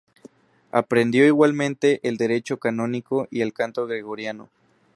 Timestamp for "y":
3.29-3.41